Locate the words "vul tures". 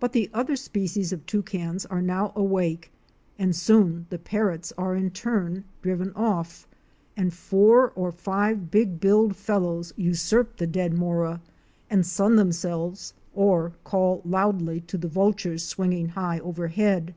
15.06-15.60